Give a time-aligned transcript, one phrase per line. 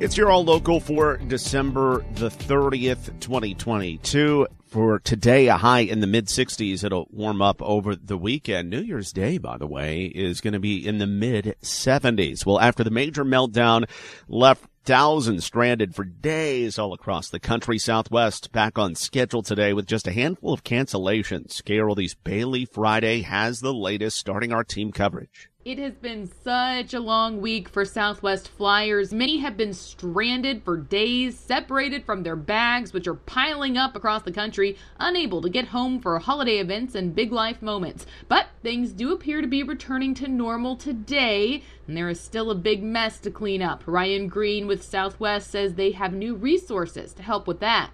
[0.00, 4.46] It's your All Local for December the 30th, 2022.
[4.68, 6.84] For today, a high in the mid 60s.
[6.84, 8.70] It'll warm up over the weekend.
[8.70, 12.46] New Year's Day, by the way, is going to be in the mid 70s.
[12.46, 13.90] Well, after the major meltdown
[14.28, 17.76] left thousands stranded for days all across the country.
[17.76, 21.60] Southwest back on schedule today with just a handful of cancellations.
[21.60, 25.50] KRLD's Bailey Friday has the latest starting our team coverage.
[25.68, 29.12] It has been such a long week for Southwest Flyers.
[29.12, 34.22] Many have been stranded for days, separated from their bags, which are piling up across
[34.22, 38.06] the country, unable to get home for holiday events and big life moments.
[38.28, 42.54] But things do appear to be returning to normal today, and there is still a
[42.54, 43.82] big mess to clean up.
[43.84, 47.90] Ryan Green with Southwest says they have new resources to help with that.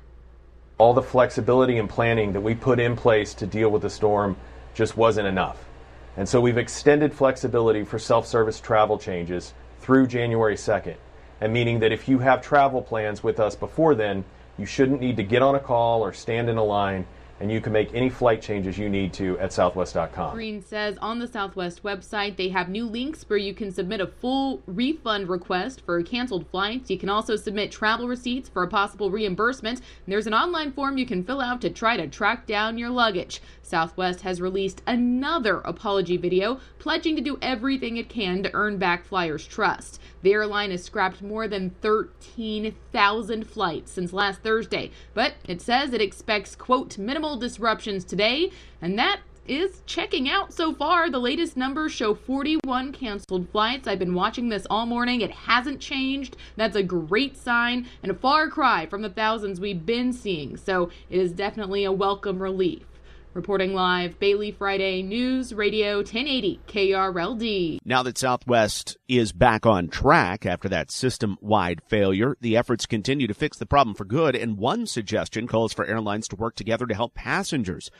[0.78, 4.36] All the flexibility and planning that we put in place to deal with the storm
[4.74, 5.64] just wasn't enough.
[6.16, 10.96] And so we've extended flexibility for self service travel changes through January 2nd.
[11.40, 14.24] And meaning that if you have travel plans with us before then,
[14.56, 17.06] you shouldn't need to get on a call or stand in a line
[17.40, 20.34] and you can make any flight changes you need to at southwest.com.
[20.34, 24.06] Green says on the Southwest website they have new links where you can submit a
[24.06, 26.90] full refund request for canceled flights.
[26.90, 29.78] You can also submit travel receipts for a possible reimbursement.
[29.78, 32.90] And there's an online form you can fill out to try to track down your
[32.90, 33.40] luggage.
[33.62, 39.04] Southwest has released another apology video pledging to do everything it can to earn back
[39.04, 40.00] flyers' trust.
[40.22, 46.00] The airline has scrapped more than 13,000 flights since last Thursday, but it says it
[46.00, 46.96] expects, quote,
[47.36, 48.50] disruptions today,
[48.82, 51.10] and that is checking out so far.
[51.10, 53.86] The latest numbers show 41 canceled flights.
[53.86, 55.20] I've been watching this all morning.
[55.20, 56.36] It hasn't changed.
[56.56, 60.56] That's a great sign and a far cry from the thousands we've been seeing.
[60.56, 62.84] So it is definitely a welcome relief.
[63.34, 67.78] Reporting live, Bailey Friday News Radio 1080 KRLD.
[67.84, 73.26] Now that Southwest is back on track after that system wide failure, the efforts continue
[73.26, 76.86] to fix the problem for good, and one suggestion calls for airlines to work together
[76.86, 77.90] to help passengers.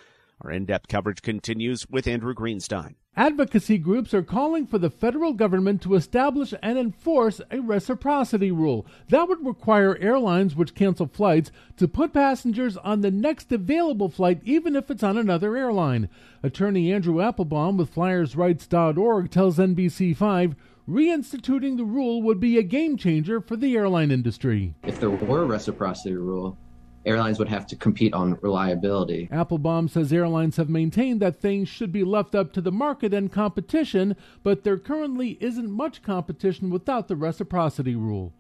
[0.41, 2.95] Our in depth coverage continues with Andrew Greenstein.
[3.17, 8.85] Advocacy groups are calling for the federal government to establish and enforce a reciprocity rule.
[9.09, 14.41] That would require airlines which cancel flights to put passengers on the next available flight,
[14.45, 16.09] even if it's on another airline.
[16.43, 20.57] Attorney Andrew Applebaum with FlyersRights.org tells NBC5
[20.89, 24.75] reinstituting the rule would be a game changer for the airline industry.
[24.83, 26.59] If there were a reciprocity rule,
[27.07, 29.29] airlines would have to compete on reliability.
[29.31, 33.33] Applebaum says airlines have maintained that things should be left up to the market and
[33.33, 38.33] competition, but there currently isn't much competition without the reciprocity rule.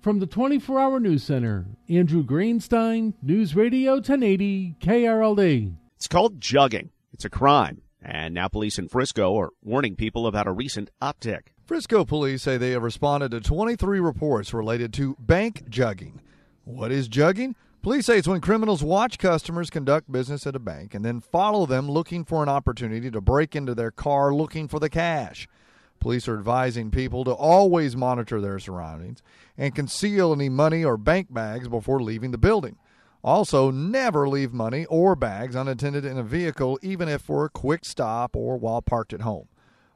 [0.00, 5.74] From the 24 Hour News Center, Andrew Greenstein, News Radio 1080, KRLD.
[5.96, 6.90] It's called jugging.
[7.12, 7.82] It's a crime.
[8.02, 11.48] And now police in Frisco are warning people about a recent uptick.
[11.64, 16.20] Frisco police say they have responded to 23 reports related to bank jugging.
[16.62, 17.56] What is jugging?
[17.82, 21.66] Police say it's when criminals watch customers conduct business at a bank and then follow
[21.66, 25.48] them looking for an opportunity to break into their car looking for the cash.
[26.00, 29.22] Police are advising people to always monitor their surroundings
[29.56, 32.76] and conceal any money or bank bags before leaving the building.
[33.22, 37.84] Also, never leave money or bags unattended in a vehicle, even if for a quick
[37.84, 39.48] stop or while parked at home.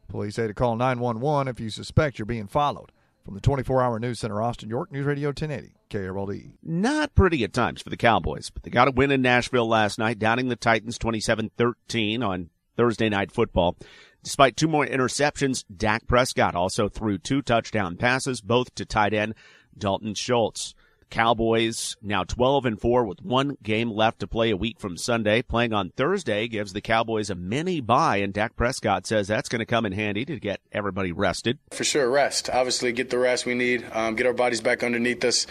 [0.09, 2.91] Police say to call 911 if you suspect you're being followed.
[3.31, 6.51] From the 24 hour news center, Austin, York, News Radio 1080, KRLD.
[6.65, 10.01] Not pretty at times for the Cowboys, but they got a win in Nashville last
[10.01, 13.77] night, downing the Titans 27 13 on Thursday night football.
[14.25, 19.37] Despite two more interceptions, Dak Prescott also threw two touchdown passes, both to tight end
[19.79, 20.75] Dalton Schultz.
[21.10, 25.43] Cowboys now 12 and 4 with one game left to play a week from Sunday.
[25.43, 29.59] Playing on Thursday gives the Cowboys a mini bye, and Dak Prescott says that's going
[29.59, 31.59] to come in handy to get everybody rested.
[31.72, 32.48] For sure, rest.
[32.48, 35.47] Obviously, get the rest we need, um, get our bodies back underneath us,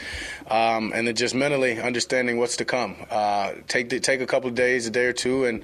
[0.48, 2.96] um, and then just mentally understanding what's to come.
[3.12, 5.64] Uh, take the, take a couple days, a day or two, and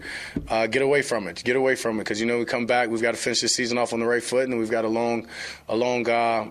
[0.50, 1.42] uh, get away from it.
[1.44, 3.48] Get away from it because you know we come back, we've got to finish the
[3.48, 5.28] season off on the right foot, and we've got a long,
[5.70, 6.08] a long.
[6.10, 6.50] Uh,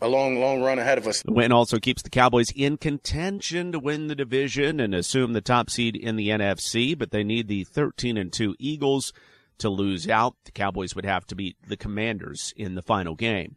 [0.00, 1.22] a long, long run ahead of us.
[1.22, 5.40] The win also keeps the Cowboys in contention to win the division and assume the
[5.40, 9.12] top seed in the NFC, but they need the 13 and 2 Eagles
[9.58, 10.36] to lose out.
[10.44, 13.56] The Cowboys would have to beat the Commanders in the final game.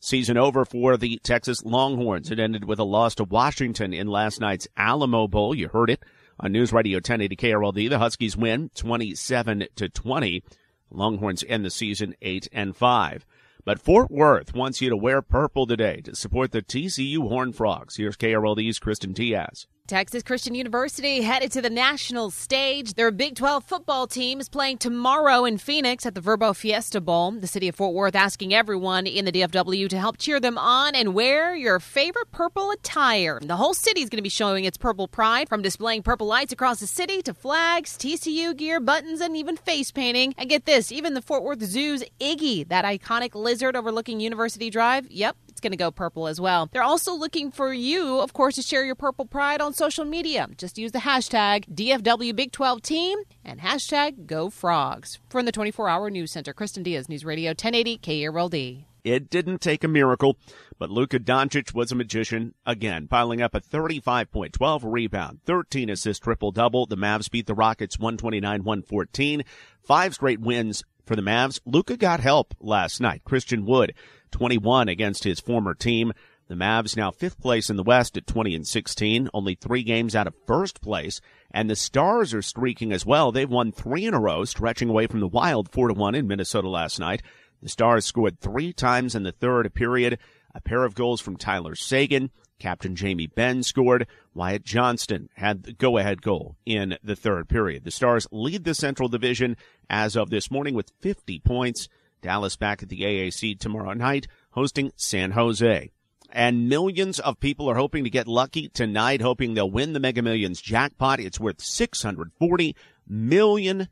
[0.00, 2.30] Season over for the Texas Longhorns.
[2.30, 5.54] It ended with a loss to Washington in last night's Alamo Bowl.
[5.54, 6.02] You heard it
[6.38, 7.88] on News Radio 1080 KRLD.
[7.88, 10.42] The Huskies win 27 to 20.
[10.90, 13.26] Longhorns end the season 8 and 5.
[13.64, 17.96] But Fort Worth wants you to wear purple today to support the TCU Horned Frogs.
[17.96, 19.66] Here's KRLD's Kristen Diaz.
[19.86, 22.94] Texas Christian University headed to the national stage.
[22.94, 27.32] Their Big 12 football team is playing tomorrow in Phoenix at the Vrbo Fiesta Bowl.
[27.32, 30.94] The city of Fort Worth asking everyone in the DFW to help cheer them on
[30.94, 33.38] and wear your favorite purple attire.
[33.42, 36.54] The whole city is going to be showing its purple pride from displaying purple lights
[36.54, 40.34] across the city to flags, TCU gear, buttons, and even face painting.
[40.38, 45.10] And get this, even the Fort Worth Zoo's Iggy, that iconic lizard overlooking University Drive,
[45.10, 46.68] yep, going to go purple as well.
[46.72, 50.46] They're also looking for you, of course, to share your purple pride on social media.
[50.56, 55.18] Just use the hashtag DFW Big 12 Team and hashtag Go Frogs.
[55.28, 58.84] From the 24 Hour News Center, Kristen Diaz, News Radio 1080 KRLD.
[59.02, 60.38] It didn't take a miracle,
[60.78, 65.90] but Luka Doncic was a magician again, piling up a 35 point, 12 rebound, 13
[65.90, 66.86] assist triple double.
[66.86, 69.44] The Mavs beat the Rockets 129 114.
[69.82, 71.60] Five straight wins for the Mavs.
[71.66, 73.22] Luka got help last night.
[73.24, 73.92] Christian Wood
[74.34, 76.12] 21 against his former team.
[76.48, 80.16] The Mavs now fifth place in the West at 20 and 16, only three games
[80.16, 81.20] out of first place.
[81.52, 83.30] And the Stars are streaking as well.
[83.30, 86.26] They've won three in a row, stretching away from the Wild 4 to 1 in
[86.26, 87.22] Minnesota last night.
[87.62, 90.18] The Stars scored three times in the third period.
[90.52, 92.30] A pair of goals from Tyler Seguin.
[92.58, 94.08] Captain Jamie Benn scored.
[94.34, 97.84] Wyatt Johnston had the go ahead goal in the third period.
[97.84, 99.56] The Stars lead the Central Division
[99.88, 101.88] as of this morning with 50 points.
[102.24, 105.90] Dallas back at the AAC tomorrow night, hosting San Jose.
[106.32, 110.22] And millions of people are hoping to get lucky tonight, hoping they'll win the Mega
[110.22, 111.20] Millions jackpot.
[111.20, 112.74] It's worth $640
[113.06, 113.88] million.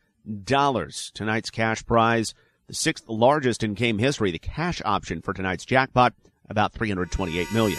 [1.14, 2.34] Tonight's cash prize,
[2.68, 6.14] the sixth largest in game history, the cash option for tonight's jackpot,
[6.48, 7.78] about 328 million.